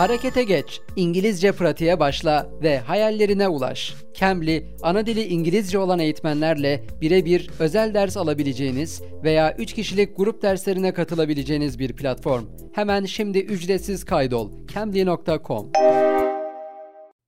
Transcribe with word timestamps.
Harekete 0.00 0.44
geç, 0.44 0.80
İngilizce 0.96 1.52
pratiğe 1.52 2.00
başla 2.00 2.50
ve 2.62 2.78
hayallerine 2.78 3.48
ulaş. 3.48 3.94
Cambly, 4.14 4.66
ana 4.82 5.06
dili 5.06 5.22
İngilizce 5.22 5.78
olan 5.78 5.98
eğitmenlerle 5.98 6.84
birebir 7.00 7.50
özel 7.58 7.94
ders 7.94 8.16
alabileceğiniz 8.16 9.02
veya 9.24 9.56
3 9.58 9.72
kişilik 9.72 10.16
grup 10.16 10.42
derslerine 10.42 10.94
katılabileceğiniz 10.94 11.78
bir 11.78 11.92
platform. 11.92 12.44
Hemen 12.72 13.04
şimdi 13.04 13.38
ücretsiz 13.38 14.04
kaydol. 14.04 14.66
cambly.com 14.74 15.72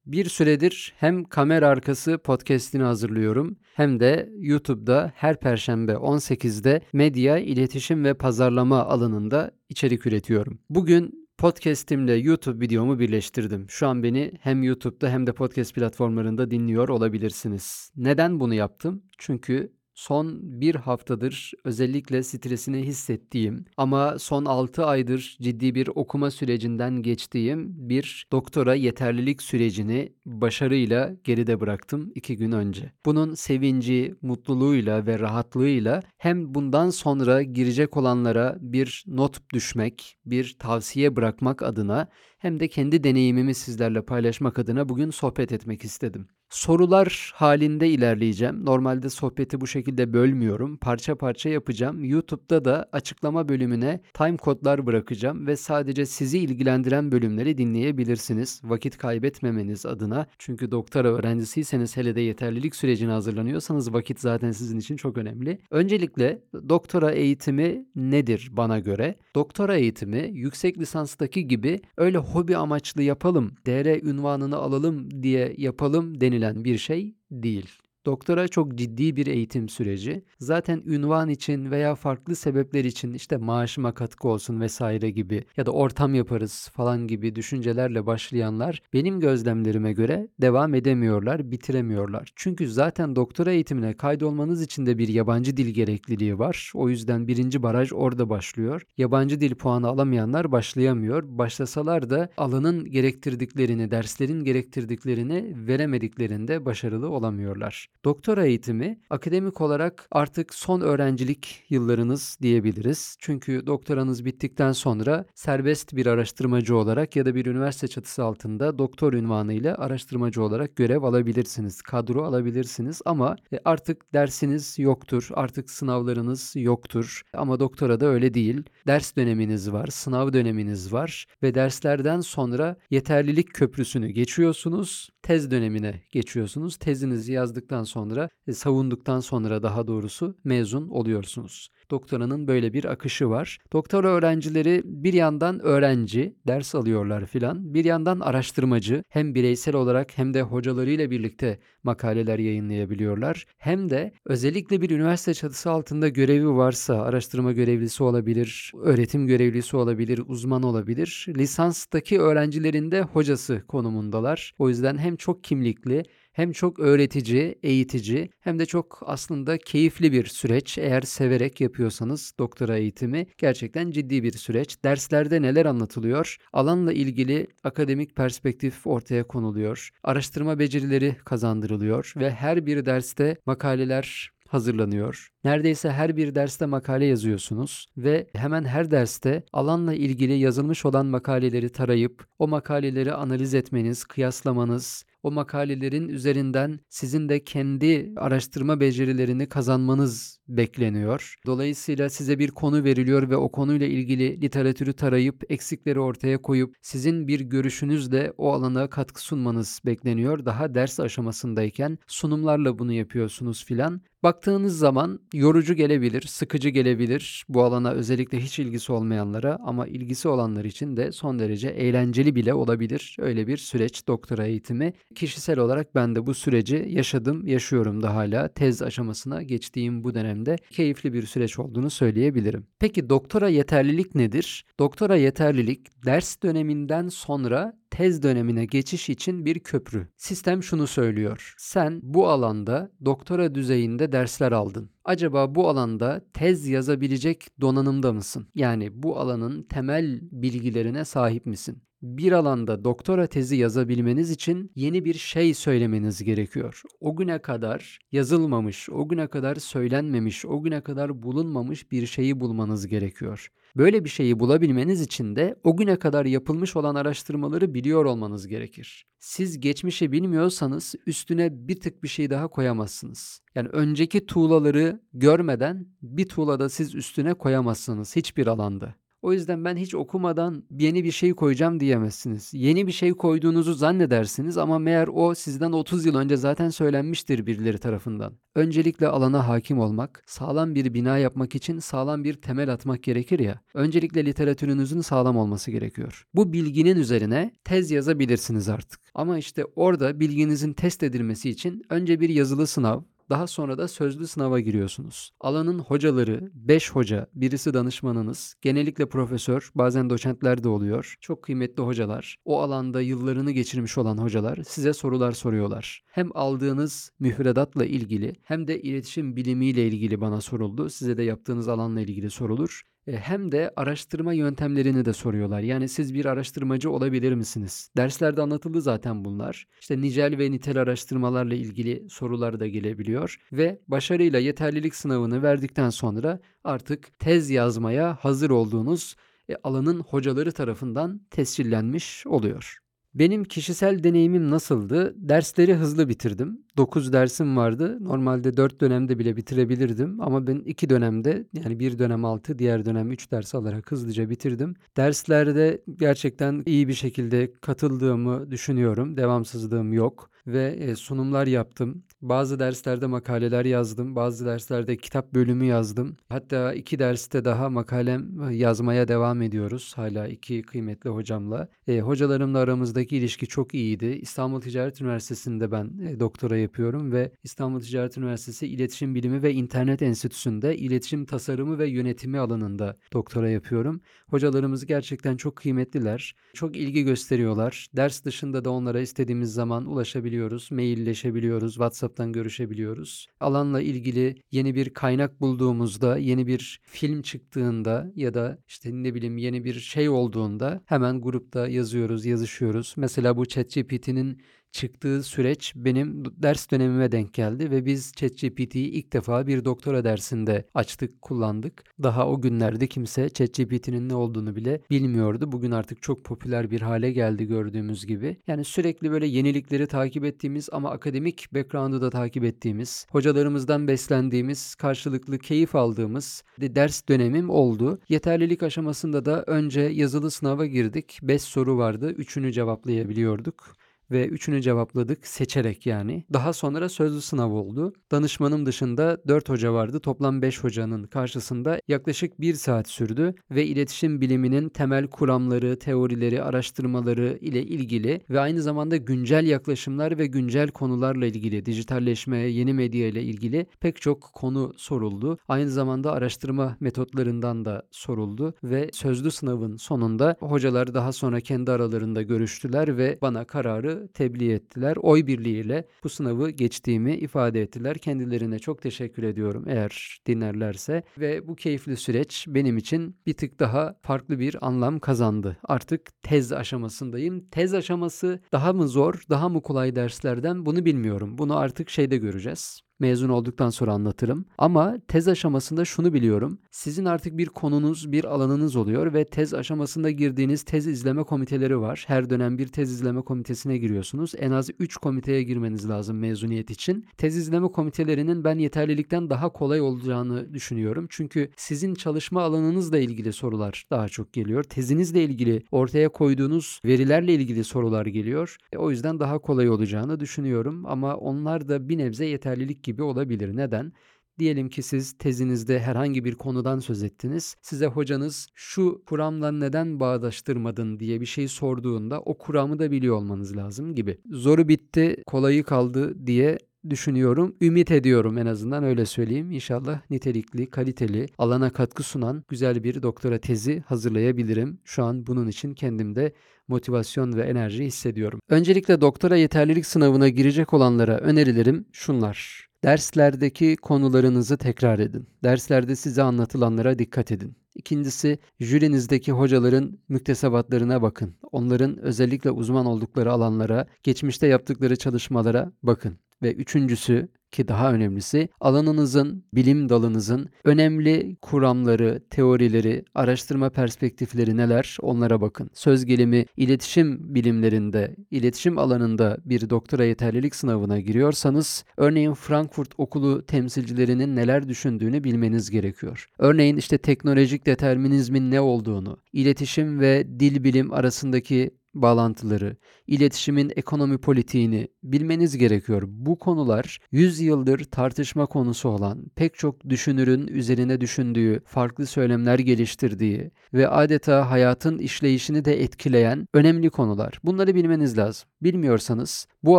bir 0.07 0.29
süredir 0.29 0.95
hem 0.96 1.25
kamera 1.25 1.68
arkası 1.68 2.18
podcast'ini 2.18 2.82
hazırlıyorum 2.82 3.57
hem 3.75 4.00
de 4.00 4.29
YouTube'da 4.39 5.12
her 5.14 5.41
perşembe 5.41 5.93
18'de 5.93 6.80
medya, 6.93 7.39
iletişim 7.39 8.04
ve 8.04 8.14
pazarlama 8.14 8.84
alanında 8.84 9.50
içerik 9.68 10.07
üretiyorum. 10.07 10.59
Bugün 10.70 11.21
podcast'imle 11.38 12.14
YouTube 12.14 12.64
videomu 12.64 12.98
birleştirdim. 12.98 13.66
Şu 13.68 13.86
an 13.86 14.02
beni 14.02 14.32
hem 14.40 14.62
YouTube'da 14.62 15.10
hem 15.10 15.27
de 15.27 15.32
podcast 15.32 15.74
platformlarında 15.74 16.50
dinliyor 16.50 16.88
olabilirsiniz. 16.88 17.92
Neden 17.96 18.40
bunu 18.40 18.54
yaptım? 18.54 19.02
Çünkü 19.18 19.73
son 19.95 20.38
bir 20.60 20.74
haftadır 20.74 21.52
özellikle 21.64 22.23
stresini 22.23 22.82
hissettiğim 22.82 23.64
ama 23.77 24.18
son 24.18 24.45
6 24.45 24.84
aydır 24.87 25.37
ciddi 25.41 25.74
bir 25.74 25.88
okuma 25.95 26.30
sürecinden 26.30 27.02
geçtiğim 27.02 27.88
bir 27.88 28.27
doktora 28.32 28.74
yeterlilik 28.74 29.42
sürecini 29.42 30.12
başarıyla 30.27 31.12
geride 31.24 31.60
bıraktım 31.60 32.12
2 32.15 32.37
gün 32.37 32.52
önce. 32.52 32.92
Bunun 33.06 33.34
sevinci, 33.34 34.15
mutluluğuyla 34.23 35.06
ve 35.06 35.18
rahatlığıyla 35.18 36.02
hem 36.18 36.54
bundan 36.54 36.90
sonra 36.90 37.43
girecek 37.43 37.96
olanlara 37.96 38.59
bir 38.60 39.04
not 39.06 39.52
düşmek, 39.52 40.16
bir 40.27 40.56
tavsiye 40.59 41.16
bırakmak 41.16 41.62
adına 41.62 42.09
hem 42.38 42.60
de 42.60 42.68
kendi 42.68 43.04
deneyimimi 43.04 43.54
sizlerle 43.54 44.02
paylaşmak 44.02 44.59
adına 44.59 44.88
bugün 44.88 45.10
sohbet 45.10 45.52
etmek 45.52 45.84
istedim. 45.84 46.29
Sorular 46.52 47.32
halinde 47.34 47.88
ilerleyeceğim. 47.88 48.66
Normalde 48.66 49.10
sohbeti 49.10 49.60
bu 49.60 49.66
şekilde 49.66 50.12
bölmüyorum. 50.12 50.76
Parça 50.76 51.14
parça 51.14 51.48
yapacağım. 51.48 52.04
YouTube'da 52.04 52.64
da 52.64 52.88
açıklama 52.92 53.48
bölümüne 53.48 54.00
time 54.14 54.36
kodlar 54.36 54.86
bırakacağım 54.86 55.46
ve 55.46 55.56
sadece 55.56 56.06
sizi 56.06 56.38
ilgilendiren 56.38 57.12
bölümleri 57.12 57.58
dinleyebilirsiniz. 57.58 58.60
Vakit 58.64 58.98
kaybetmemeniz 58.98 59.86
adına. 59.86 60.26
Çünkü 60.38 60.70
doktora 60.70 61.08
öğrencisiyseniz 61.08 61.96
hele 61.96 62.14
de 62.14 62.20
yeterlilik 62.20 62.76
sürecine 62.76 63.12
hazırlanıyorsanız 63.12 63.95
vakit 63.95 64.20
zaten 64.20 64.53
sizin 64.53 64.78
için 64.78 64.97
çok 64.97 65.19
önemli. 65.19 65.58
Öncelikle 65.70 66.42
doktora 66.69 67.10
eğitimi 67.10 67.86
nedir 67.97 68.48
bana 68.53 68.78
göre? 68.78 69.14
Doktora 69.34 69.76
eğitimi 69.76 70.30
yüksek 70.32 70.78
lisanstaki 70.78 71.48
gibi 71.48 71.80
öyle 71.97 72.19
hobi 72.19 72.56
amaçlı 72.56 73.03
yapalım, 73.03 73.54
DR 73.66 74.06
ünvanını 74.08 74.56
alalım 74.56 75.22
diye 75.22 75.54
yapalım 75.58 76.20
denilen 76.20 76.41
bir 76.65 76.78
şey 76.78 77.15
değil. 77.31 77.81
Doktora 78.06 78.48
çok 78.48 78.75
ciddi 78.75 79.16
bir 79.16 79.26
eğitim 79.26 79.69
süreci. 79.69 80.25
Zaten 80.38 80.82
ünvan 80.86 81.28
için 81.28 81.70
veya 81.70 81.94
farklı 81.94 82.36
sebepler 82.36 82.84
için 82.84 83.12
işte 83.12 83.36
maaşıma 83.36 83.94
katkı 83.94 84.28
olsun 84.28 84.60
vesaire 84.60 85.10
gibi 85.10 85.44
ya 85.56 85.66
da 85.66 85.70
ortam 85.70 86.14
yaparız 86.14 86.70
falan 86.75 87.06
gibi 87.06 87.34
düşüncelerle 87.34 88.06
başlayanlar 88.06 88.82
benim 88.92 89.20
gözlemlerime 89.20 89.92
göre 89.92 90.28
devam 90.41 90.75
edemiyorlar, 90.75 91.50
bitiremiyorlar. 91.50 92.32
Çünkü 92.36 92.69
zaten 92.69 93.16
doktora 93.16 93.53
eğitimine 93.53 93.97
kaydolmanız 93.97 94.62
için 94.62 94.86
de 94.86 94.98
bir 94.98 95.08
yabancı 95.08 95.56
dil 95.56 95.75
gerekliliği 95.75 96.38
var. 96.38 96.72
O 96.75 96.88
yüzden 96.88 97.28
birinci 97.28 97.62
baraj 97.62 97.92
orada 97.92 98.28
başlıyor. 98.28 98.82
Yabancı 98.97 99.41
dil 99.41 99.54
puanı 99.54 99.88
alamayanlar 99.88 100.53
başlayamıyor. 100.53 101.22
Başlasalar 101.26 102.10
da 102.10 102.28
alanın 102.36 102.91
gerektirdiklerini, 102.91 103.91
derslerin 103.91 104.44
gerektirdiklerini 104.44 105.54
veremediklerinde 105.69 106.64
başarılı 106.64 107.08
olamıyorlar. 107.08 107.91
Doktora 108.04 108.47
eğitimi 108.47 108.98
akademik 109.10 109.60
olarak 109.60 110.08
artık 110.10 110.54
son 110.54 110.80
öğrencilik 110.80 111.64
yıllarınız 111.68 112.38
diyebiliriz. 112.42 113.16
Çünkü 113.20 113.66
doktoranız 113.66 114.24
bittikten 114.24 114.72
sonra 114.72 115.24
serbest 115.34 115.96
bir 115.96 116.06
araştırmacı 116.06 116.76
olarak 116.76 117.16
ya 117.16 117.26
da 117.26 117.34
bir 117.34 117.46
üniversite 117.46 117.88
çatısı 117.88 118.24
altında 118.24 118.78
doktor 118.78 119.12
ünvanı 119.12 119.52
ile 119.52 119.74
araştırmacı 119.74 120.42
olarak 120.42 120.76
görev 120.76 121.02
alabilirsiniz. 121.02 121.82
Kadro 121.82 122.22
alabilirsiniz 122.24 123.02
ama 123.04 123.36
e, 123.52 123.58
artık 123.64 124.12
dersiniz 124.12 124.78
yoktur. 124.78 125.28
Artık 125.34 125.70
sınavlarınız 125.70 126.52
yoktur. 126.56 127.22
Ama 127.34 127.60
doktora 127.60 128.00
da 128.00 128.06
öyle 128.06 128.34
değil. 128.34 128.62
Ders 128.86 129.16
döneminiz 129.16 129.72
var, 129.72 129.86
sınav 129.86 130.32
döneminiz 130.32 130.92
var 130.92 131.26
ve 131.42 131.54
derslerden 131.54 132.20
sonra 132.20 132.76
yeterlilik 132.91 133.54
köprüsünü 133.54 134.08
geçiyorsunuz 134.08 135.10
tez 135.22 135.50
dönemine 135.50 136.03
geçiyorsunuz. 136.10 136.77
Tezinizi 136.77 137.33
yazdıktan 137.33 137.84
sonra, 137.84 138.28
e, 138.47 138.53
savunduktan 138.53 139.21
sonra 139.21 139.62
daha 139.62 139.87
doğrusu 139.87 140.37
mezun 140.44 140.88
oluyorsunuz. 140.88 141.69
Doktoranın 141.92 142.48
böyle 142.48 142.72
bir 142.72 142.84
akışı 142.84 143.30
var. 143.30 143.58
Doktora 143.72 144.08
öğrencileri 144.08 144.82
bir 144.84 145.12
yandan 145.12 145.60
öğrenci, 145.60 146.36
ders 146.47 146.75
alıyorlar 146.75 147.26
filan. 147.26 147.75
Bir 147.75 147.84
yandan 147.84 148.20
araştırmacı, 148.20 149.04
hem 149.08 149.34
bireysel 149.34 149.75
olarak 149.75 150.19
hem 150.19 150.34
de 150.34 150.42
hocalarıyla 150.42 151.10
birlikte 151.10 151.58
makaleler 151.82 152.38
yayınlayabiliyorlar. 152.38 153.47
Hem 153.58 153.91
de 153.91 154.12
özellikle 154.25 154.80
bir 154.80 154.91
üniversite 154.91 155.34
çatısı 155.34 155.70
altında 155.70 156.08
görevi 156.08 156.48
varsa 156.48 157.03
araştırma 157.03 157.53
görevlisi 157.53 158.03
olabilir, 158.03 158.72
öğretim 158.82 159.26
görevlisi 159.26 159.76
olabilir, 159.76 160.20
uzman 160.26 160.62
olabilir. 160.62 161.26
Lisanstaki 161.28 162.20
öğrencilerin 162.20 162.91
de 162.91 163.03
hocası 163.03 163.62
konumundalar. 163.69 164.54
O 164.59 164.69
yüzden 164.69 164.98
hem 164.98 165.16
çok 165.16 165.44
kimlikli 165.44 166.04
hem 166.32 166.53
çok 166.53 166.78
öğretici, 166.78 167.59
eğitici 167.62 168.31
hem 168.41 168.59
de 168.59 168.66
çok 168.66 169.03
aslında 169.06 169.59
keyifli 169.59 170.12
bir 170.12 170.26
süreç. 170.26 170.78
Eğer 170.78 171.03
severek 171.03 171.60
yapıyorsanız 171.60 172.32
doktora 172.38 172.76
eğitimi 172.76 173.26
gerçekten 173.38 173.91
ciddi 173.91 174.22
bir 174.22 174.32
süreç. 174.32 174.84
Derslerde 174.84 175.42
neler 175.42 175.66
anlatılıyor? 175.66 176.37
Alanla 176.53 176.92
ilgili 176.92 177.47
akademik 177.65 178.16
perspektif 178.16 178.87
ortaya 178.87 179.25
konuluyor. 179.25 179.91
Araştırma 180.03 180.59
becerileri 180.59 181.16
kazandırılıyor 181.25 182.12
ve 182.16 182.31
her 182.31 182.66
bir 182.66 182.84
derste 182.84 183.37
makaleler 183.47 184.32
hazırlanıyor. 184.53 185.28
Neredeyse 185.44 185.91
her 185.91 186.16
bir 186.16 186.34
derste 186.34 186.66
makale 186.66 187.04
yazıyorsunuz 187.04 187.87
ve 187.97 188.26
hemen 188.34 188.65
her 188.65 188.91
derste 188.91 189.42
alanla 189.53 189.94
ilgili 189.94 190.32
yazılmış 190.32 190.84
olan 190.84 191.06
makaleleri 191.06 191.69
tarayıp 191.69 192.26
o 192.38 192.48
makaleleri 192.48 193.12
analiz 193.12 193.54
etmeniz, 193.54 194.04
kıyaslamanız, 194.04 195.04
o 195.22 195.31
makalelerin 195.31 196.09
üzerinden 196.09 196.81
sizin 196.88 197.28
de 197.28 197.44
kendi 197.44 198.12
araştırma 198.16 198.81
becerilerini 198.81 199.49
kazanmanız 199.49 200.38
bekleniyor. 200.49 201.34
Dolayısıyla 201.47 202.10
size 202.10 202.38
bir 202.38 202.50
konu 202.50 202.84
veriliyor 202.84 203.31
ve 203.31 203.37
o 203.37 203.53
konuyla 203.53 203.87
ilgili 203.87 204.43
literatürü 204.43 204.93
tarayıp 204.93 205.44
eksikleri 205.49 206.00
ortaya 206.00 206.43
koyup 206.43 206.75
sizin 206.83 207.28
bir 207.28 207.41
görüşünüzle 207.41 208.33
o 208.37 208.53
alana 208.53 208.91
katkı 208.91 209.22
sunmanız 209.22 209.81
bekleniyor. 209.87 210.44
Daha 210.44 210.75
ders 210.75 211.00
aşamasındayken 211.00 211.99
sunumlarla 212.06 212.78
bunu 212.78 212.93
yapıyorsunuz 212.93 213.65
filan. 213.65 214.03
Baktığınız 214.22 214.78
zaman 214.78 215.21
yorucu 215.34 215.75
gelebilir, 215.75 216.22
sıkıcı 216.22 216.69
gelebilir 216.69 217.44
bu 217.49 217.62
alana 217.62 217.91
özellikle 217.91 218.41
hiç 218.41 218.59
ilgisi 218.59 218.93
olmayanlara 218.93 219.59
ama 219.65 219.87
ilgisi 219.87 220.28
olanlar 220.28 220.65
için 220.65 220.97
de 220.97 221.12
son 221.12 221.39
derece 221.39 221.69
eğlenceli 221.69 222.34
bile 222.34 222.54
olabilir. 222.54 223.16
Öyle 223.19 223.47
bir 223.47 223.56
süreç 223.56 224.06
doktora 224.06 224.47
eğitimi. 224.47 224.93
Kişisel 225.14 225.58
olarak 225.58 225.94
ben 225.94 226.14
de 226.14 226.26
bu 226.26 226.34
süreci 226.34 226.86
yaşadım, 226.88 227.46
yaşıyorum 227.46 228.02
da 228.02 228.14
hala 228.14 228.48
tez 228.48 228.82
aşamasına 228.82 229.42
geçtiğim 229.42 230.04
bu 230.04 230.14
dönemde 230.14 230.56
keyifli 230.70 231.12
bir 231.12 231.26
süreç 231.26 231.58
olduğunu 231.58 231.90
söyleyebilirim. 231.90 232.66
Peki 232.78 233.10
doktora 233.10 233.48
yeterlilik 233.48 234.14
nedir? 234.14 234.64
Doktora 234.78 235.16
yeterlilik 235.16 236.04
ders 236.06 236.42
döneminden 236.42 237.08
sonra 237.08 237.78
tez 237.90 238.22
dönemine 238.22 238.64
geçiş 238.64 239.09
için 239.09 239.44
bir 239.44 239.59
köprü. 239.59 240.09
Sistem 240.16 240.62
şunu 240.62 240.86
söylüyor. 240.86 241.54
Sen 241.58 242.00
bu 242.03 242.28
alanda 242.28 242.91
doktora 243.04 243.54
düzeyinde 243.54 244.12
dersler 244.12 244.53
aldın. 244.53 244.91
Acaba 245.04 245.54
bu 245.54 245.69
alanda 245.69 246.25
tez 246.33 246.69
yazabilecek 246.69 247.60
donanımda 247.60 248.13
mısın? 248.13 248.47
Yani 248.54 249.03
bu 249.03 249.19
alanın 249.19 249.63
temel 249.63 250.21
bilgilerine 250.33 251.04
sahip 251.04 251.47
misin? 251.47 251.83
bir 252.03 252.33
alanda 252.33 252.84
doktora 252.84 253.27
tezi 253.27 253.57
yazabilmeniz 253.57 254.31
için 254.31 254.72
yeni 254.77 255.04
bir 255.04 255.15
şey 255.15 255.54
söylemeniz 255.54 256.25
gerekiyor. 256.25 256.83
O 257.01 257.17
güne 257.17 257.39
kadar 257.39 257.99
yazılmamış, 258.13 258.91
o 258.91 259.09
güne 259.09 259.27
kadar 259.27 259.57
söylenmemiş, 259.57 260.45
o 260.47 260.63
güne 260.63 260.81
kadar 260.81 261.23
bulunmamış 261.23 261.93
bir 261.93 262.07
şeyi 262.07 262.41
bulmanız 262.41 262.87
gerekiyor. 262.87 263.49
Böyle 263.77 264.05
bir 264.05 264.11
şeyi 264.11 264.41
bulabilmeniz 264.41 265.01
için 265.01 265.37
de 265.37 265.57
o 265.65 265.77
güne 265.77 265.99
kadar 265.99 266.27
yapılmış 266.27 266.77
olan 266.77 266.95
araştırmaları 266.95 267.75
biliyor 267.75 268.05
olmanız 268.05 268.47
gerekir. 268.47 269.07
Siz 269.19 269.61
geçmişi 269.61 270.13
bilmiyorsanız 270.13 270.95
üstüne 271.07 271.69
bir 271.69 271.81
tık 271.81 272.03
bir 272.03 272.09
şey 272.09 272.31
daha 272.31 272.49
koyamazsınız. 272.49 273.41
Yani 273.55 273.69
önceki 273.69 274.27
tuğlaları 274.27 275.01
görmeden 275.13 275.87
bir 276.03 276.29
tuğlada 276.29 276.69
siz 276.69 276.95
üstüne 276.95 277.35
koyamazsınız 277.35 278.17
hiçbir 278.17 278.47
alanda. 278.47 278.95
O 279.23 279.33
yüzden 279.33 279.65
ben 279.65 279.77
hiç 279.77 279.95
okumadan 279.95 280.65
yeni 280.79 281.05
bir 281.05 281.11
şey 281.11 281.35
koyacağım 281.35 281.81
diyemezsiniz. 281.81 282.51
Yeni 282.55 282.87
bir 282.87 282.93
şey 282.93 283.11
koyduğunuzu 283.11 283.75
zannedersiniz 283.75 284.59
ama 284.59 284.79
meğer 284.79 285.09
o 285.13 285.35
sizden 285.35 285.73
30 285.73 286.07
yıl 286.07 286.15
önce 286.17 286.37
zaten 286.37 286.69
söylenmiştir 286.69 287.47
birileri 287.47 287.79
tarafından. 287.79 288.33
Öncelikle 288.55 289.09
alana 289.09 289.49
hakim 289.49 289.79
olmak, 289.79 290.23
sağlam 290.27 290.75
bir 290.75 290.95
bina 290.95 291.19
yapmak 291.19 291.55
için 291.55 291.79
sağlam 291.79 292.25
bir 292.25 292.35
temel 292.35 292.73
atmak 292.73 293.03
gerekir 293.03 293.39
ya. 293.39 293.61
Öncelikle 293.75 294.27
literatürünüzün 294.27 295.01
sağlam 295.01 295.37
olması 295.37 295.71
gerekiyor. 295.71 296.27
Bu 296.35 296.53
bilginin 296.53 296.97
üzerine 296.97 297.53
tez 297.65 297.91
yazabilirsiniz 297.91 298.69
artık. 298.69 299.01
Ama 299.15 299.39
işte 299.39 299.65
orada 299.77 300.21
bilginizin 300.21 300.73
test 300.73 301.03
edilmesi 301.03 301.51
için 301.51 301.83
önce 301.91 302.21
bir 302.21 302.29
yazılı 302.29 302.67
sınav, 302.67 303.03
daha 303.31 303.47
sonra 303.47 303.79
da 303.79 303.89
sözlü 303.89 304.27
sınava 304.27 304.61
giriyorsunuz. 304.61 305.31
Alanın 305.41 305.79
hocaları, 305.79 306.51
5 306.55 306.91
hoca, 306.91 307.27
birisi 307.35 307.75
danışmanınız, 307.75 308.55
genellikle 308.61 309.09
profesör, 309.09 309.71
bazen 309.75 310.11
doçentler 310.11 310.65
de 310.65 310.69
oluyor. 310.69 311.17
Çok 311.21 311.43
kıymetli 311.43 311.83
hocalar, 311.83 312.37
o 312.45 312.61
alanda 312.61 313.01
yıllarını 313.01 313.51
geçirmiş 313.51 313.99
olan 313.99 314.19
hocalar 314.19 314.59
size 314.67 314.93
sorular 314.93 315.33
soruyorlar. 315.33 316.03
Hem 316.07 316.31
aldığınız 316.35 317.13
müfredatla 317.19 317.85
ilgili 317.85 318.35
hem 318.43 318.69
de 318.69 318.83
iletişim 318.83 319.37
bilimiyle 319.37 319.87
ilgili 319.87 320.21
bana 320.21 320.41
soruldu. 320.41 320.91
Size 320.91 321.17
de 321.17 321.23
yaptığınız 321.23 321.69
alanla 321.69 322.01
ilgili 322.01 322.31
sorulur. 322.31 322.83
E, 323.07 323.17
hem 323.17 323.53
de 323.53 323.73
araştırma 323.77 324.33
yöntemlerini 324.33 325.05
de 325.05 325.13
soruyorlar. 325.13 325.61
Yani 325.61 325.89
siz 325.89 326.15
bir 326.15 326.25
araştırmacı 326.25 326.91
olabilir 326.91 327.33
misiniz? 327.33 327.91
Derslerde 327.97 328.43
anlatıldı 328.43 328.81
zaten 328.83 329.25
bunlar. 329.25 329.67
İşte 329.81 330.01
nicel 330.01 330.39
ve 330.39 330.51
nitel 330.51 330.81
araştırmalarla 330.81 331.55
ilgili 331.55 332.11
sorular 332.11 332.61
da 332.61 332.67
gelebiliyor 332.67 333.39
ve 333.53 333.81
başarıyla 333.89 334.39
yeterlilik 334.39 334.95
sınavını 334.95 335.43
verdikten 335.43 335.91
sonra 335.91 336.41
artık 336.65 337.19
tez 337.19 337.51
yazmaya 337.51 338.15
hazır 338.15 338.51
olduğunuz 338.51 339.17
e, 339.49 339.57
alanın 339.63 340.01
hocaları 340.01 340.53
tarafından 340.53 341.21
tescillenmiş 341.31 342.27
oluyor. 342.27 342.79
Benim 343.14 343.44
kişisel 343.44 344.03
deneyimim 344.05 344.50
nasıldı? 344.50 345.14
Dersleri 345.17 345.75
hızlı 345.75 346.09
bitirdim. 346.09 346.59
9 346.76 347.12
dersim 347.12 347.56
vardı. 347.56 348.05
Normalde 348.05 348.56
4 348.56 348.81
dönemde 348.81 349.19
bile 349.19 349.37
bitirebilirdim 349.37 350.20
ama 350.20 350.47
ben 350.47 350.56
2 350.56 350.91
dönemde 350.91 351.47
yani 351.53 351.79
bir 351.79 351.99
dönem 351.99 352.25
6, 352.25 352.59
diğer 352.59 352.85
dönem 352.85 353.12
3 353.12 353.31
ders 353.31 353.55
alarak 353.55 353.91
hızlıca 353.91 354.31
bitirdim. 354.31 354.75
Derslerde 354.97 355.82
gerçekten 355.97 356.62
iyi 356.67 356.88
bir 356.88 356.94
şekilde 356.94 357.53
katıldığımı 357.61 358.50
düşünüyorum. 358.50 359.17
Devamsızlığım 359.17 359.93
yok 359.93 360.31
ve 360.47 360.77
e, 360.81 360.97
sunumlar 360.97 361.47
yaptım. 361.47 362.05
Bazı 362.23 362.59
derslerde 362.59 363.06
makaleler 363.06 363.65
yazdım, 363.65 364.17
bazı 364.17 364.47
derslerde 364.47 364.97
kitap 364.97 365.35
bölümü 365.35 365.65
yazdım. 365.65 366.17
Hatta 366.29 366.75
iki 366.75 366.99
derste 366.99 367.44
daha 367.44 367.71
makalem 367.71 368.43
e, 368.43 368.56
yazmaya 368.56 369.09
devam 369.09 369.43
ediyoruz 369.43 369.93
hala 369.97 370.29
iki 370.29 370.62
kıymetli 370.62 371.11
hocamla. 371.11 371.69
E, 371.89 372.00
hocalarımla 372.00 372.59
aramızdaki 372.59 373.17
ilişki 373.17 373.47
çok 373.47 373.75
iyiydi. 373.75 374.06
İstanbul 374.06 374.61
Ticaret 374.61 375.00
Üniversitesi'nde 375.00 375.73
ben 375.73 375.91
e, 376.06 376.21
doktora 376.21 376.56
yapıyorum 376.56 377.12
ve 377.12 377.33
İstanbul 377.44 377.81
Ticaret 377.81 378.19
Üniversitesi 378.19 378.67
İletişim 378.67 379.15
Bilimi 379.15 379.43
ve 379.43 379.53
İnternet 379.53 380.03
Enstitüsü'nde 380.03 380.77
iletişim 380.77 381.25
tasarımı 381.25 381.79
ve 381.79 381.89
yönetimi 381.89 382.39
alanında 382.39 382.97
doktora 383.12 383.50
yapıyorum. 383.50 384.00
Hocalarımız 384.31 384.87
gerçekten 384.87 385.37
çok 385.37 385.56
kıymetliler. 385.56 386.35
Çok 386.55 386.77
ilgi 386.77 387.03
gösteriyorlar. 387.03 387.87
Ders 387.97 388.25
dışında 388.25 388.65
da 388.65 388.71
onlara 388.71 389.00
istediğimiz 389.00 389.53
zaman 389.53 389.87
ulaşabiliyoruz, 389.87 390.31
mailleşebiliyoruz, 390.70 391.73
WhatsApp'tan 391.73 392.32
görüşebiliyoruz. 392.32 393.26
Alanla 393.40 393.81
ilgili 393.81 394.43
yeni 394.50 394.75
bir 394.75 394.90
kaynak 394.90 395.40
bulduğumuzda, 395.40 396.19
yeni 396.19 396.46
bir 396.46 396.81
film 396.84 397.23
çıktığında 397.23 398.12
ya 398.17 398.34
da 398.34 398.58
işte 398.69 398.90
ne 398.93 399.14
bileyim 399.14 399.38
yeni 399.38 399.64
bir 399.64 399.75
şey 399.75 400.08
olduğunda 400.08 400.82
hemen 400.87 401.20
grupta 401.20 401.69
yazıyoruz, 401.69 402.26
yazışıyoruz. 402.26 402.94
Mesela 402.96 403.37
bu 403.37 403.46
ChatGPT'nin 403.46 404.43
çıktığı 404.73 405.23
süreç 405.23 405.73
benim 405.77 406.25
ders 406.43 406.71
dönemime 406.71 407.13
denk 407.13 407.35
geldi 407.35 407.71
ve 407.71 407.87
biz 407.87 408.13
ChatGPT'yi 408.13 408.89
ilk 408.89 409.13
defa 409.13 409.47
bir 409.47 409.65
doktora 409.65 410.05
dersinde 410.05 410.65
açtık, 410.75 411.23
kullandık. 411.23 411.85
Daha 412.03 412.29
o 412.29 412.41
günlerde 412.41 412.87
kimse 412.87 413.29
ChatGPT'nin 413.29 414.09
ne 414.09 414.15
olduğunu 414.15 414.57
bile 414.57 414.81
bilmiyordu. 414.91 415.53
Bugün 415.53 415.71
artık 415.71 416.03
çok 416.03 416.25
popüler 416.25 416.71
bir 416.71 416.81
hale 416.81 417.13
geldi 417.13 417.47
gördüğümüz 417.47 418.07
gibi. 418.07 418.37
Yani 418.47 418.65
sürekli 418.65 419.11
böyle 419.11 419.27
yenilikleri 419.27 419.87
takip 419.87 420.25
ettiğimiz 420.25 420.69
ama 420.73 420.91
akademik 420.91 421.55
background'u 421.55 422.01
da 422.03 422.11
takip 422.11 422.45
ettiğimiz, 422.45 423.07
hocalarımızdan 423.11 423.89
beslendiğimiz, 423.89 424.75
karşılıklı 424.75 425.39
keyif 425.39 425.75
aldığımız 425.75 426.45
de 426.61 426.75
ders 426.75 427.09
dönemim 427.09 427.51
oldu. 427.51 427.99
Yeterlilik 428.09 428.63
aşamasında 428.63 429.25
da 429.25 429.45
önce 429.47 429.81
yazılı 429.81 430.31
sınava 430.31 430.67
girdik. 430.67 431.19
5 431.23 431.43
soru 431.43 431.79
vardı. 431.79 432.11
Üçünü 432.11 432.53
cevaplayabiliyorduk 432.53 433.81
ve 434.12 434.26
üçünü 434.26 434.62
cevapladık 434.62 435.26
seçerek 435.26 435.87
yani. 435.87 436.25
Daha 436.32 436.53
sonra 436.53 436.88
sözlü 436.88 437.20
sınav 437.20 437.50
oldu. 437.50 437.93
Danışmanım 438.11 438.67
dışında 438.67 439.19
4 439.29 439.49
hoca 439.49 439.73
vardı. 439.73 440.00
Toplam 440.00 440.43
5 440.43 440.64
hocanın 440.64 441.05
karşısında 441.05 441.81
yaklaşık 441.88 442.41
1 442.41 442.55
saat 442.55 442.88
sürdü 442.88 443.35
ve 443.50 443.67
iletişim 443.67 444.20
biliminin 444.20 444.69
temel 444.69 445.06
kuramları, 445.06 445.79
teorileri, 445.79 446.43
araştırmaları 446.43 447.38
ile 447.41 447.62
ilgili 447.62 448.20
ve 448.31 448.41
aynı 448.41 448.62
zamanda 448.62 448.97
güncel 448.97 449.47
yaklaşımlar 449.47 450.19
ve 450.19 450.26
güncel 450.26 450.69
konularla 450.69 451.26
ilgili, 451.26 451.67
dijitalleşme, 451.67 452.38
yeni 452.38 452.73
medya 452.73 453.08
ile 453.08 453.23
ilgili 453.23 453.67
pek 453.81 454.00
çok 454.00 454.23
konu 454.23 454.73
soruldu. 454.76 455.38
Aynı 455.49 455.70
zamanda 455.70 456.12
araştırma 456.12 456.76
metotlarından 456.81 457.65
da 457.65 457.82
soruldu 457.91 458.55
ve 458.65 458.91
sözlü 458.93 459.31
sınavın 459.31 459.76
sonunda 459.76 460.37
hocalar 460.41 460.94
daha 460.94 461.12
sonra 461.12 461.41
kendi 461.41 461.70
aralarında 461.70 462.23
görüştüler 462.23 462.97
ve 462.97 463.19
bana 463.23 463.44
kararı 463.44 464.02
tebliğ 464.15 464.53
ettiler. 464.53 464.97
Oy 464.97 465.27
birliğiyle 465.27 465.89
bu 466.05 466.09
sınavı 466.09 466.51
geçtiğimi 466.51 467.15
ifade 467.15 467.63
ettiler. 467.63 467.99
Kendilerine 467.99 468.59
çok 468.59 468.83
teşekkür 468.83 469.23
ediyorum 469.23 469.65
eğer 469.69 470.19
dinlerlerse 470.27 471.03
ve 471.19 471.49
bu 471.49 471.57
keyifli 471.57 471.97
süreç 471.97 472.47
benim 472.49 472.77
için 472.77 473.17
bir 473.27 473.35
tık 473.35 473.61
daha 473.61 473.97
farklı 474.03 474.39
bir 474.39 474.67
anlam 474.67 474.99
kazandı. 474.99 475.57
Artık 475.65 476.23
tez 476.23 476.53
aşamasındayım. 476.53 477.45
Tez 477.51 477.75
aşaması 477.75 478.41
daha 478.53 478.73
mı 478.73 478.89
zor, 478.89 479.23
daha 479.31 479.49
mı 479.49 479.63
kolay 479.63 479.97
derslerden 479.97 480.67
bunu 480.67 480.85
bilmiyorum. 480.85 481.39
Bunu 481.39 481.57
artık 481.57 481.91
şeyde 481.91 482.17
göreceğiz 482.17 482.83
mezun 483.03 483.29
olduktan 483.29 483.71
sonra 483.71 483.93
anlatırım. 483.93 484.45
Ama 484.59 484.97
tez 485.09 485.29
aşamasında 485.29 485.85
şunu 485.85 486.15
biliyorum. 486.15 486.59
Sizin 486.71 487.05
artık 487.05 487.39
bir 487.39 487.47
konunuz, 487.47 488.13
bir 488.13 488.25
alanınız 488.25 488.77
oluyor 488.77 489.15
ve 489.15 489.25
tez 489.25 489.55
aşamasında 489.55 490.11
girdiğiniz 490.11 490.63
tez 490.63 490.87
izleme 490.87 491.23
komiteleri 491.23 491.81
var. 491.81 492.05
Her 492.07 492.31
dönem 492.31 492.59
bir 492.59 492.67
tez 492.67 492.93
izleme 492.93 493.23
komitesine 493.23 493.79
giriyorsunuz. 493.79 494.32
En 494.39 494.51
az 494.51 494.71
3 494.79 494.97
komiteye 494.97 495.43
girmeniz 495.43 495.89
lazım 495.89 496.19
mezuniyet 496.19 496.71
için. 496.71 497.06
Tez 497.17 497.37
izleme 497.37 497.69
komitelerinin 497.69 498.44
ben 498.44 498.59
yeterlilikten 498.59 499.31
daha 499.31 499.49
kolay 499.49 499.81
olacağını 499.81 500.55
düşünüyorum. 500.55 501.06
Çünkü 501.11 501.51
sizin 501.56 501.94
çalışma 501.94 502.43
alanınızla 502.43 502.99
ilgili 502.99 503.32
sorular 503.32 503.85
daha 503.91 504.09
çok 504.09 504.32
geliyor. 504.32 504.63
Tezinizle 504.63 505.25
ilgili 505.25 505.63
ortaya 505.71 506.09
koyduğunuz 506.09 506.81
verilerle 506.85 507.35
ilgili 507.35 507.65
sorular 507.65 508.06
geliyor. 508.06 508.56
E, 508.73 508.77
o 508.77 508.91
yüzden 508.91 509.21
daha 509.21 509.39
kolay 509.39 509.71
olacağını 509.71 510.21
düşünüyorum. 510.21 510.87
Ama 510.87 511.17
onlar 511.17 511.69
da 511.69 511.89
bir 511.89 511.99
nebze 511.99 512.26
yeterlilik 512.26 512.82
gibi 512.82 512.91
gibi 512.92 513.02
olabilir. 513.02 513.56
Neden? 513.56 513.92
Diyelim 514.38 514.68
ki 514.68 514.82
siz 514.82 515.12
tezinizde 515.12 515.80
herhangi 515.80 516.25
bir 516.25 516.34
konudan 516.34 516.78
söz 516.78 517.02
ettiniz. 517.02 517.56
Size 517.62 517.87
hocanız 517.87 518.49
şu 518.54 519.02
kuramla 519.06 519.52
neden 519.52 520.00
bağdaştırmadın 520.00 520.99
diye 520.99 521.20
bir 521.20 521.26
şey 521.26 521.49
sorduğunda 521.49 522.20
o 522.20 522.38
kuramı 522.38 522.78
da 522.78 522.90
biliyor 522.90 523.16
olmanız 523.16 523.56
lazım 523.56 523.94
gibi. 523.94 524.18
Zoru 524.30 524.68
bitti, 524.68 525.22
kolayı 525.26 525.64
kaldı 525.64 526.26
diye 526.26 526.58
düşünüyorum. 526.90 527.56
Ümit 527.61 527.90
ediyorum 527.90 528.38
en 528.38 528.46
azından 528.46 528.84
öyle 528.84 529.06
söyleyeyim. 529.06 529.50
İnşallah 529.50 530.00
nitelikli, 530.11 530.70
kaliteli, 530.70 531.26
alana 531.38 531.70
katkı 531.70 532.02
sunan 532.02 532.44
güzel 532.49 532.84
bir 532.84 533.02
doktora 533.02 533.38
tezi 533.38 533.80
hazırlayabilirim. 533.80 534.78
Şu 534.84 535.04
an 535.04 535.26
bunun 535.26 535.49
için 535.49 535.75
kendimde 535.75 536.32
motivasyon 536.68 537.37
ve 537.37 537.42
enerji 537.42 537.84
hissediyorum. 537.84 538.40
Öncelikle 538.49 539.00
doktora 539.00 539.37
yeterlilik 539.37 539.87
sınavına 539.87 540.28
girecek 540.28 540.75
olanlara 540.75 541.18
önerilerim 541.18 541.84
şunlar. 541.92 542.71
Derslerdeki 542.84 543.76
konularınızı 543.76 544.56
tekrar 544.58 544.98
edin. 544.98 545.26
Derslerde 545.44 545.96
size 545.96 546.22
anlatılanlara 546.22 546.98
dikkat 546.98 547.32
edin. 547.32 547.56
İkincisi, 547.74 548.38
jürinizdeki 548.60 549.32
hocaların 549.32 549.98
müktesebatlarına 550.08 551.02
bakın. 551.02 551.34
Onların 551.52 551.98
özellikle 551.98 552.50
uzman 552.50 552.86
oldukları 552.86 553.32
alanlara, 553.32 553.86
geçmişte 554.02 554.46
yaptıkları 554.46 554.96
çalışmalara 554.96 555.72
bakın. 555.82 556.18
Ve 556.42 556.54
üçüncüsü, 556.54 557.28
ki 557.52 557.68
daha 557.68 557.92
önemlisi 557.92 558.49
alanınızın, 558.61 559.44
bilim 559.54 559.88
dalınızın 559.88 560.49
önemli 560.64 561.37
kuramları, 561.42 562.23
teorileri, 562.30 563.04
araştırma 563.14 563.71
perspektifleri 563.71 564.56
neler 564.56 564.97
onlara 565.00 565.40
bakın. 565.40 565.71
Söz 565.75 566.04
gelimi 566.04 566.47
iletişim 566.56 567.35
bilimlerinde, 567.35 568.16
iletişim 568.30 568.78
alanında 568.78 569.38
bir 569.44 569.71
doktora 569.71 570.04
yeterlilik 570.04 570.54
sınavına 570.54 571.00
giriyorsanız 571.00 571.85
örneğin 571.97 572.35
Frankfurt 572.35 572.88
Okulu 572.99 573.47
temsilcilerinin 573.47 574.37
neler 574.37 574.68
düşündüğünü 574.68 575.25
bilmeniz 575.25 575.71
gerekiyor. 575.71 576.28
Örneğin 576.38 576.76
işte 576.76 576.99
teknolojik 576.99 577.66
determinizmin 577.66 578.50
ne 578.50 578.61
olduğunu, 578.61 579.16
iletişim 579.32 580.00
ve 580.00 580.26
dil 580.40 580.64
bilim 580.64 580.92
arasındaki 580.92 581.71
bağlantıları, 581.94 582.76
iletişimin 583.06 583.72
ekonomi 583.76 584.18
politiğini 584.18 584.88
bilmeniz 585.02 585.58
gerekiyor. 585.58 586.02
Bu 586.06 586.38
konular 586.38 586.99
100 587.11 587.40
yıldır 587.40 587.84
tartışma 587.84 588.46
konusu 588.46 588.88
olan, 588.88 589.25
pek 589.37 589.54
çok 589.54 589.88
düşünürün 589.88 590.46
üzerine 590.46 591.00
düşündüğü, 591.00 591.62
farklı 591.64 592.06
söylemler 592.06 592.58
geliştirdiği 592.58 593.50
ve 593.75 593.88
adeta 593.88 594.50
hayatın 594.50 594.99
işleyişini 594.99 595.64
de 595.64 595.82
etkileyen 595.82 596.46
önemli 596.54 596.90
konular. 596.90 597.38
Bunları 597.44 597.75
bilmeniz 597.75 598.18
lazım. 598.18 598.49
Bilmiyorsanız 598.62 599.46
bu 599.62 599.78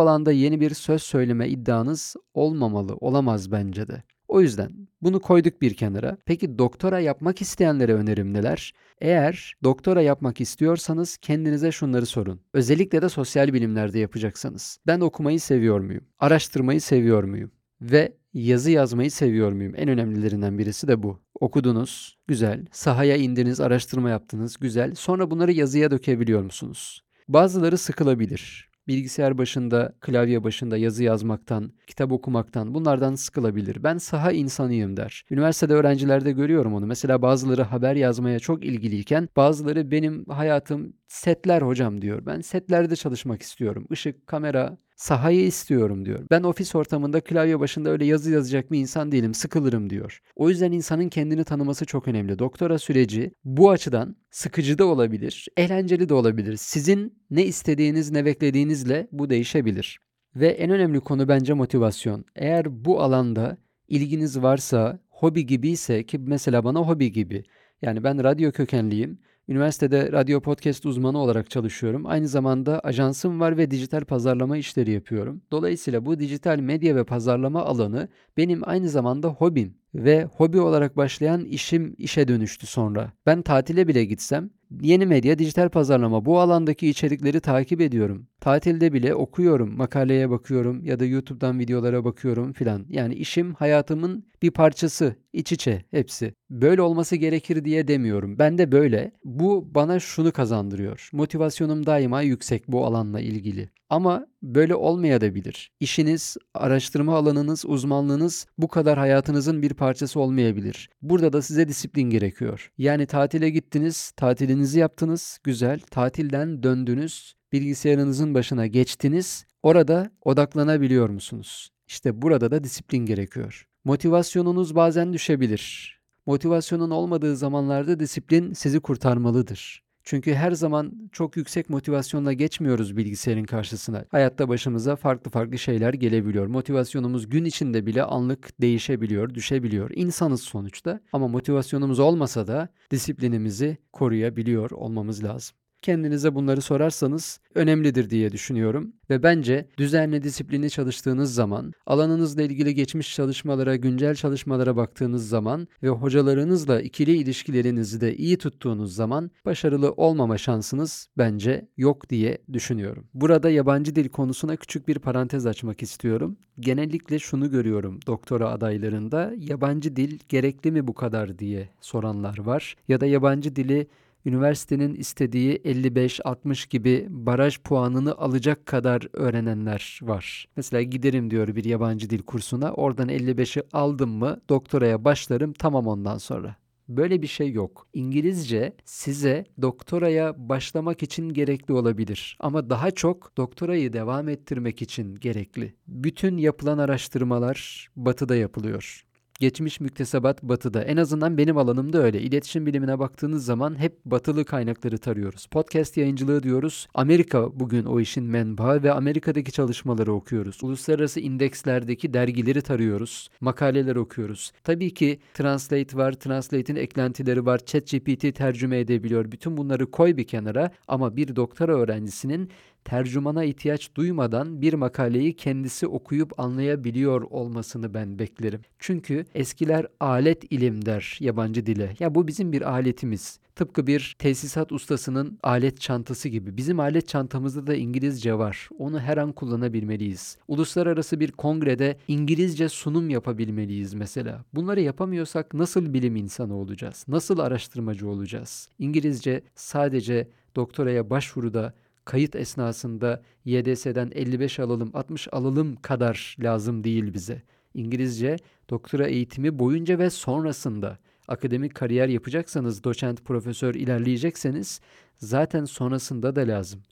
alanda 0.00 0.32
yeni 0.32 0.60
bir 0.60 0.74
söz 0.74 1.02
söyleme 1.02 1.48
iddianız 1.48 2.16
olmamalı, 2.34 2.94
olamaz 2.94 3.52
bence 3.52 3.88
de. 3.88 4.13
O 4.28 4.40
yüzden 4.40 4.88
bunu 5.02 5.20
koyduk 5.20 5.62
bir 5.62 5.74
kenara. 5.74 6.16
Peki 6.26 6.58
doktora 6.58 7.00
yapmak 7.00 7.40
isteyenlere 7.40 7.94
önerim 7.94 8.32
neler? 8.32 8.74
Eğer 9.00 9.54
doktora 9.62 10.02
yapmak 10.02 10.40
istiyorsanız 10.40 11.16
kendinize 11.16 11.72
şunları 11.72 12.06
sorun. 12.06 12.40
Özellikle 12.52 13.02
de 13.02 13.08
sosyal 13.08 13.52
bilimlerde 13.52 13.98
yapacaksanız. 13.98 14.78
Ben 14.86 15.00
okumayı 15.00 15.40
seviyor 15.40 15.80
muyum? 15.80 16.04
Araştırmayı 16.18 16.80
seviyor 16.80 17.24
muyum? 17.24 17.50
Ve 17.80 18.12
yazı 18.34 18.70
yazmayı 18.70 19.10
seviyor 19.10 19.52
muyum? 19.52 19.72
En 19.76 19.88
önemlilerinden 19.88 20.58
birisi 20.58 20.88
de 20.88 21.02
bu. 21.02 21.20
Okudunuz, 21.40 22.18
güzel. 22.28 22.66
Sahaya 22.72 23.16
indiniz, 23.16 23.60
araştırma 23.60 24.10
yaptınız, 24.10 24.56
güzel. 24.56 24.94
Sonra 24.94 25.30
bunları 25.30 25.52
yazıya 25.52 25.90
dökebiliyor 25.90 26.42
musunuz? 26.42 27.04
Bazıları 27.28 27.78
sıkılabilir 27.78 28.73
bilgisayar 28.88 29.38
başında, 29.38 29.94
klavye 30.00 30.44
başında 30.44 30.76
yazı 30.76 31.04
yazmaktan, 31.04 31.72
kitap 31.86 32.12
okumaktan 32.12 32.74
bunlardan 32.74 33.14
sıkılabilir. 33.14 33.82
Ben 33.84 33.98
saha 33.98 34.32
insanıyım 34.32 34.96
der. 34.96 35.24
Üniversitede 35.30 35.74
öğrencilerde 35.74 36.32
görüyorum 36.32 36.74
onu. 36.74 36.86
Mesela 36.86 37.22
bazıları 37.22 37.62
haber 37.62 37.96
yazmaya 37.96 38.38
çok 38.38 38.64
ilgiliyken 38.64 39.28
bazıları 39.36 39.90
benim 39.90 40.24
hayatım 40.24 40.92
setler 41.08 41.62
hocam 41.62 42.02
diyor. 42.02 42.26
Ben 42.26 42.40
setlerde 42.40 42.96
çalışmak 42.96 43.42
istiyorum. 43.42 43.86
Işık, 43.90 44.26
kamera, 44.26 44.78
sahayı 45.04 45.46
istiyorum 45.46 46.04
diyor. 46.04 46.26
Ben 46.30 46.42
ofis 46.42 46.74
ortamında 46.74 47.20
klavye 47.20 47.60
başında 47.60 47.90
öyle 47.90 48.04
yazı 48.04 48.32
yazacak 48.32 48.72
bir 48.72 48.78
insan 48.78 49.12
değilim, 49.12 49.34
sıkılırım 49.34 49.90
diyor. 49.90 50.20
O 50.36 50.48
yüzden 50.48 50.72
insanın 50.72 51.08
kendini 51.08 51.44
tanıması 51.44 51.84
çok 51.84 52.08
önemli. 52.08 52.38
Doktora 52.38 52.78
süreci 52.78 53.30
bu 53.44 53.70
açıdan 53.70 54.16
sıkıcı 54.30 54.78
da 54.78 54.86
olabilir, 54.86 55.48
eğlenceli 55.56 56.08
de 56.08 56.14
olabilir. 56.14 56.56
Sizin 56.56 57.18
ne 57.30 57.44
istediğiniz, 57.44 58.10
ne 58.10 58.24
beklediğinizle 58.24 59.08
bu 59.12 59.30
değişebilir. 59.30 59.98
Ve 60.36 60.48
en 60.48 60.70
önemli 60.70 61.00
konu 61.00 61.28
bence 61.28 61.52
motivasyon. 61.52 62.24
Eğer 62.36 62.84
bu 62.84 63.02
alanda 63.02 63.56
ilginiz 63.88 64.42
varsa, 64.42 65.00
hobi 65.08 65.46
gibiyse 65.46 66.06
ki 66.06 66.18
mesela 66.18 66.64
bana 66.64 66.78
hobi 66.78 67.12
gibi. 67.12 67.44
Yani 67.82 68.04
ben 68.04 68.24
radyo 68.24 68.52
kökenliyim 68.52 69.18
Üniversitede 69.48 70.12
radyo 70.12 70.40
podcast 70.40 70.86
uzmanı 70.86 71.18
olarak 71.18 71.50
çalışıyorum. 71.50 72.06
Aynı 72.06 72.28
zamanda 72.28 72.80
ajansım 72.80 73.40
var 73.40 73.56
ve 73.56 73.70
dijital 73.70 74.04
pazarlama 74.04 74.56
işleri 74.56 74.90
yapıyorum. 74.90 75.42
Dolayısıyla 75.52 76.06
bu 76.06 76.18
dijital 76.18 76.58
medya 76.58 76.96
ve 76.96 77.04
pazarlama 77.04 77.62
alanı 77.62 78.08
benim 78.36 78.68
aynı 78.68 78.88
zamanda 78.88 79.28
hobim 79.28 79.74
ve 79.94 80.24
hobi 80.24 80.60
olarak 80.60 80.96
başlayan 80.96 81.44
işim 81.44 81.94
işe 81.98 82.28
dönüştü 82.28 82.66
sonra. 82.66 83.12
Ben 83.26 83.42
tatile 83.42 83.88
bile 83.88 84.04
gitsem 84.04 84.50
yeni 84.82 85.06
medya, 85.06 85.38
dijital 85.38 85.68
pazarlama 85.68 86.24
bu 86.24 86.40
alandaki 86.40 86.88
içerikleri 86.88 87.40
takip 87.40 87.80
ediyorum. 87.80 88.26
Tatilde 88.40 88.92
bile 88.92 89.14
okuyorum, 89.14 89.76
makaleye 89.76 90.30
bakıyorum 90.30 90.84
ya 90.84 91.00
da 91.00 91.04
YouTube'dan 91.04 91.58
videolara 91.58 92.04
bakıyorum 92.04 92.52
filan. 92.52 92.86
Yani 92.88 93.14
işim 93.14 93.54
hayatımın 93.54 94.24
bir 94.42 94.50
parçası, 94.50 95.16
iç 95.32 95.52
içe 95.52 95.84
hepsi. 95.90 96.34
Böyle 96.50 96.82
olması 96.82 97.16
gerekir 97.16 97.64
diye 97.64 97.88
demiyorum. 97.88 98.38
Ben 98.38 98.58
de 98.58 98.72
böyle. 98.72 99.12
Bu 99.24 99.74
bana 99.74 100.00
şunu 100.00 100.32
kazandırıyor. 100.32 101.08
Motivasyonum 101.12 101.86
daima 101.86 102.22
yüksek 102.22 102.68
bu 102.68 102.86
alanla 102.86 103.20
ilgili. 103.20 103.68
Ama 103.94 104.26
böyle 104.42 104.74
olmayabilir. 104.74 105.72
İşiniz, 105.80 106.36
araştırma 106.54 107.16
alanınız, 107.16 107.64
uzmanlığınız 107.66 108.46
bu 108.58 108.68
kadar 108.68 108.98
hayatınızın 108.98 109.62
bir 109.62 109.74
parçası 109.74 110.20
olmayabilir. 110.20 110.90
Burada 111.02 111.32
da 111.32 111.42
size 111.42 111.68
disiplin 111.68 112.10
gerekiyor. 112.10 112.72
Yani 112.78 113.06
tatile 113.06 113.50
gittiniz, 113.50 114.10
tatilinizi 114.10 114.78
yaptınız, 114.78 115.38
güzel. 115.44 115.80
Tatilden 115.80 116.62
döndünüz, 116.62 117.34
bilgisayarınızın 117.52 118.34
başına 118.34 118.66
geçtiniz. 118.66 119.44
Orada 119.62 120.10
odaklanabiliyor 120.22 121.08
musunuz? 121.08 121.70
İşte 121.86 122.22
burada 122.22 122.50
da 122.50 122.64
disiplin 122.64 123.06
gerekiyor. 123.06 123.66
Motivasyonunuz 123.84 124.74
bazen 124.74 125.12
düşebilir. 125.12 125.94
Motivasyonun 126.26 126.90
olmadığı 126.90 127.36
zamanlarda 127.36 128.00
disiplin 128.00 128.52
sizi 128.52 128.80
kurtarmalıdır. 128.80 129.83
Çünkü 130.04 130.34
her 130.34 130.52
zaman 130.52 130.92
çok 131.12 131.36
yüksek 131.36 131.70
motivasyonla 131.70 132.32
geçmiyoruz 132.32 132.96
bilgisayarın 132.96 133.44
karşısına. 133.44 134.04
Hayatta 134.08 134.48
başımıza 134.48 134.96
farklı 134.96 135.30
farklı 135.30 135.58
şeyler 135.58 135.94
gelebiliyor. 135.94 136.46
Motivasyonumuz 136.46 137.28
gün 137.28 137.44
içinde 137.44 137.86
bile 137.86 138.02
anlık 138.02 138.60
değişebiliyor, 138.60 139.34
düşebiliyor. 139.34 139.90
İnsanız 139.94 140.42
sonuçta 140.42 141.00
ama 141.12 141.28
motivasyonumuz 141.28 142.00
olmasa 142.00 142.46
da 142.46 142.68
disiplinimizi 142.90 143.76
koruyabiliyor 143.92 144.70
olmamız 144.70 145.24
lazım. 145.24 145.56
Kendinize 145.84 146.34
bunları 146.34 146.60
sorarsanız 146.60 147.40
önemlidir 147.54 148.10
diye 148.10 148.32
düşünüyorum 148.32 148.92
ve 149.10 149.22
bence 149.22 149.68
düzenli 149.78 150.22
disiplinli 150.22 150.70
çalıştığınız 150.70 151.34
zaman, 151.34 151.72
alanınızla 151.86 152.42
ilgili 152.42 152.74
geçmiş 152.74 153.14
çalışmalara, 153.14 153.76
güncel 153.76 154.14
çalışmalara 154.14 154.76
baktığınız 154.76 155.28
zaman 155.28 155.68
ve 155.82 155.88
hocalarınızla 155.88 156.80
ikili 156.80 157.16
ilişkilerinizi 157.16 158.00
de 158.00 158.16
iyi 158.16 158.38
tuttuğunuz 158.38 158.94
zaman 158.94 159.30
başarılı 159.44 159.92
olmama 159.92 160.38
şansınız 160.38 161.08
bence 161.18 161.68
yok 161.76 162.10
diye 162.10 162.38
düşünüyorum. 162.52 163.06
Burada 163.14 163.50
yabancı 163.50 163.96
dil 163.96 164.08
konusuna 164.08 164.56
küçük 164.56 164.88
bir 164.88 164.98
parantez 164.98 165.46
açmak 165.46 165.82
istiyorum. 165.82 166.36
Genellikle 166.60 167.18
şunu 167.18 167.50
görüyorum 167.50 168.00
doktora 168.06 168.50
adaylarında 168.50 169.32
yabancı 169.38 169.96
dil 169.96 170.18
gerekli 170.28 170.72
mi 170.72 170.86
bu 170.86 170.94
kadar 170.94 171.38
diye 171.38 171.68
soranlar 171.80 172.38
var 172.38 172.76
ya 172.88 173.00
da 173.00 173.06
yabancı 173.06 173.56
dili 173.56 173.86
üniversitenin 174.24 174.94
istediği 174.94 175.56
55-60 175.56 176.68
gibi 176.68 177.06
baraj 177.10 177.58
puanını 177.58 178.14
alacak 178.14 178.66
kadar 178.66 179.08
öğrenenler 179.12 180.00
var. 180.02 180.48
Mesela 180.56 180.82
giderim 180.82 181.30
diyor 181.30 181.56
bir 181.56 181.64
yabancı 181.64 182.10
dil 182.10 182.22
kursuna. 182.22 182.72
Oradan 182.72 183.08
55'i 183.08 183.62
aldım 183.72 184.10
mı 184.10 184.40
doktoraya 184.48 185.04
başlarım 185.04 185.52
tamam 185.52 185.86
ondan 185.86 186.18
sonra. 186.18 186.56
Böyle 186.88 187.22
bir 187.22 187.26
şey 187.26 187.52
yok. 187.52 187.86
İngilizce 187.94 188.76
size 188.84 189.44
doktoraya 189.62 190.48
başlamak 190.48 191.02
için 191.02 191.28
gerekli 191.28 191.74
olabilir 191.74 192.36
ama 192.40 192.70
daha 192.70 192.90
çok 192.90 193.36
doktorayı 193.36 193.92
devam 193.92 194.28
ettirmek 194.28 194.82
için 194.82 195.14
gerekli. 195.14 195.74
Bütün 195.86 196.36
yapılan 196.36 196.78
araştırmalar 196.78 197.88
batıda 197.96 198.36
yapılıyor. 198.36 199.04
Geçmiş 199.40 199.80
müktesebat 199.80 200.42
batıda. 200.42 200.82
En 200.82 200.96
azından 200.96 201.38
benim 201.38 201.58
alanımda 201.58 201.98
öyle. 201.98 202.20
İletişim 202.20 202.66
bilimine 202.66 202.98
baktığınız 202.98 203.44
zaman 203.44 203.78
hep 203.78 204.04
batılı 204.04 204.44
kaynakları 204.44 204.98
tarıyoruz. 204.98 205.46
Podcast 205.46 205.96
yayıncılığı 205.96 206.42
diyoruz. 206.42 206.86
Amerika 206.94 207.60
bugün 207.60 207.84
o 207.84 208.00
işin 208.00 208.24
menbaı 208.24 208.82
ve 208.82 208.92
Amerika'daki 208.92 209.52
çalışmaları 209.52 210.12
okuyoruz. 210.12 210.58
Uluslararası 210.62 211.20
indekslerdeki 211.20 212.14
dergileri 212.14 212.62
tarıyoruz. 212.62 213.28
Makaleler 213.40 213.96
okuyoruz. 213.96 214.52
Tabii 214.64 214.94
ki 214.94 215.18
Translate 215.34 215.96
var. 215.96 216.12
Translate'in 216.12 216.76
eklentileri 216.76 217.46
var. 217.46 217.58
ChatGPT 217.58 218.34
tercüme 218.36 218.78
edebiliyor. 218.80 219.32
Bütün 219.32 219.56
bunları 219.56 219.90
koy 219.90 220.16
bir 220.16 220.24
kenara 220.24 220.70
ama 220.88 221.16
bir 221.16 221.36
doktora 221.36 221.76
öğrencisinin 221.76 222.50
tercümana 222.84 223.44
ihtiyaç 223.44 223.94
duymadan 223.94 224.62
bir 224.62 224.74
makaleyi 224.74 225.36
kendisi 225.36 225.86
okuyup 225.86 226.40
anlayabiliyor 226.40 227.22
olmasını 227.22 227.94
ben 227.94 228.18
beklerim. 228.18 228.60
Çünkü 228.78 229.24
eskiler 229.34 229.86
alet 230.00 230.52
ilim 230.52 230.86
der 230.86 231.16
yabancı 231.20 231.66
dile. 231.66 231.94
Ya 231.98 232.14
bu 232.14 232.28
bizim 232.28 232.52
bir 232.52 232.70
aletimiz. 232.70 233.38
Tıpkı 233.54 233.86
bir 233.86 234.16
tesisat 234.18 234.72
ustasının 234.72 235.38
alet 235.42 235.80
çantası 235.80 236.28
gibi. 236.28 236.56
Bizim 236.56 236.80
alet 236.80 237.08
çantamızda 237.08 237.66
da 237.66 237.74
İngilizce 237.74 238.38
var. 238.38 238.68
Onu 238.78 239.00
her 239.00 239.16
an 239.16 239.32
kullanabilmeliyiz. 239.32 240.36
Uluslararası 240.48 241.20
bir 241.20 241.32
kongrede 241.32 241.96
İngilizce 242.08 242.68
sunum 242.68 243.10
yapabilmeliyiz 243.10 243.94
mesela. 243.94 244.44
Bunları 244.54 244.80
yapamıyorsak 244.80 245.54
nasıl 245.54 245.94
bilim 245.94 246.16
insanı 246.16 246.54
olacağız? 246.54 247.04
Nasıl 247.08 247.38
araştırmacı 247.38 248.08
olacağız? 248.08 248.68
İngilizce 248.78 249.42
sadece 249.54 250.28
doktoraya 250.56 251.10
başvuruda 251.10 251.74
kayıt 252.04 252.36
esnasında 252.36 253.22
YDS'den 253.44 254.10
55 254.14 254.60
alalım, 254.60 254.90
60 254.94 255.28
alalım 255.32 255.76
kadar 255.76 256.36
lazım 256.40 256.84
değil 256.84 257.14
bize. 257.14 257.42
İngilizce 257.74 258.36
doktora 258.70 259.06
eğitimi 259.06 259.58
boyunca 259.58 259.98
ve 259.98 260.10
sonrasında 260.10 260.98
akademik 261.28 261.74
kariyer 261.74 262.08
yapacaksanız, 262.08 262.84
doçent, 262.84 263.24
profesör 263.24 263.74
ilerleyecekseniz 263.74 264.80
zaten 265.16 265.64
sonrasında 265.64 266.36
da 266.36 266.40
lazım. 266.40 266.82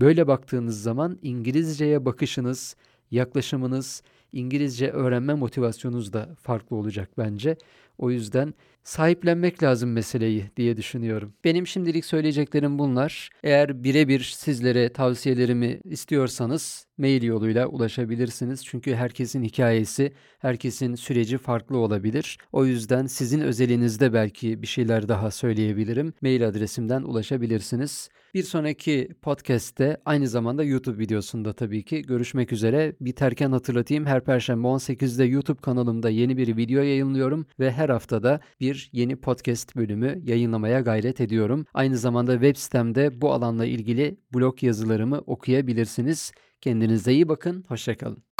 Böyle 0.00 0.26
baktığınız 0.26 0.82
zaman 0.82 1.18
İngilizceye 1.22 2.04
bakışınız, 2.04 2.76
yaklaşımınız, 3.10 4.02
İngilizce 4.32 4.90
öğrenme 4.90 5.34
motivasyonunuz 5.34 6.12
da 6.12 6.36
farklı 6.42 6.76
olacak 6.76 7.10
bence. 7.18 7.56
O 7.98 8.10
yüzden 8.10 8.54
sahiplenmek 8.84 9.62
lazım 9.62 9.92
meseleyi 9.92 10.50
diye 10.56 10.76
düşünüyorum. 10.76 11.34
Benim 11.44 11.66
şimdilik 11.66 12.04
söyleyeceklerim 12.04 12.78
bunlar. 12.78 13.30
Eğer 13.42 13.84
birebir 13.84 14.20
sizlere 14.20 14.92
tavsiyelerimi 14.92 15.80
istiyorsanız 15.84 16.86
mail 16.98 17.22
yoluyla 17.22 17.66
ulaşabilirsiniz. 17.66 18.64
Çünkü 18.64 18.94
herkesin 18.94 19.42
hikayesi, 19.42 20.12
herkesin 20.38 20.94
süreci 20.94 21.38
farklı 21.38 21.78
olabilir. 21.78 22.38
O 22.52 22.66
yüzden 22.66 23.06
sizin 23.06 23.40
özelinizde 23.40 24.12
belki 24.12 24.62
bir 24.62 24.66
şeyler 24.66 25.08
daha 25.08 25.30
söyleyebilirim. 25.30 26.12
Mail 26.22 26.48
adresimden 26.48 27.02
ulaşabilirsiniz. 27.02 28.08
Bir 28.36 28.42
sonraki 28.42 29.08
podcast'te 29.22 29.96
aynı 30.04 30.28
zamanda 30.28 30.64
YouTube 30.64 30.98
videosunda 30.98 31.52
tabii 31.52 31.84
ki 31.84 32.02
görüşmek 32.02 32.52
üzere. 32.52 32.96
Biterken 33.00 33.52
hatırlatayım 33.52 34.06
her 34.06 34.24
perşembe 34.24 34.68
18'de 34.68 35.24
YouTube 35.24 35.60
kanalımda 35.60 36.10
yeni 36.10 36.36
bir 36.36 36.56
video 36.56 36.82
yayınlıyorum 36.82 37.46
ve 37.60 37.72
her 37.72 37.88
haftada 37.88 38.40
bir 38.60 38.90
yeni 38.92 39.16
podcast 39.16 39.76
bölümü 39.76 40.20
yayınlamaya 40.24 40.80
gayret 40.80 41.20
ediyorum. 41.20 41.66
Aynı 41.74 41.98
zamanda 41.98 42.32
web 42.32 42.56
sitemde 42.56 43.20
bu 43.20 43.32
alanla 43.32 43.66
ilgili 43.66 44.16
blog 44.34 44.62
yazılarımı 44.62 45.18
okuyabilirsiniz. 45.18 46.32
Kendinize 46.60 47.12
iyi 47.12 47.28
bakın, 47.28 47.64
hoşçakalın. 47.68 48.35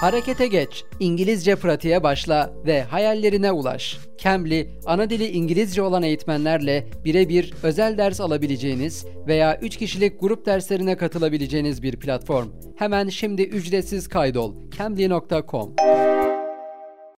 Harekete 0.00 0.46
geç, 0.46 0.84
İngilizce 1.00 1.56
pratiğe 1.56 2.02
başla 2.02 2.52
ve 2.66 2.82
hayallerine 2.82 3.52
ulaş. 3.52 3.98
Cambly, 4.18 4.68
ana 4.86 5.10
dili 5.10 5.26
İngilizce 5.26 5.82
olan 5.82 6.02
eğitmenlerle 6.02 6.86
birebir 7.04 7.54
özel 7.62 7.98
ders 7.98 8.20
alabileceğiniz 8.20 9.06
veya 9.26 9.58
3 9.62 9.76
kişilik 9.76 10.20
grup 10.20 10.46
derslerine 10.46 10.96
katılabileceğiniz 10.96 11.82
bir 11.82 11.96
platform. 11.96 12.48
Hemen 12.76 13.08
şimdi 13.08 13.42
ücretsiz 13.42 14.08
kaydol. 14.08 14.54
cambly.com 14.78 15.74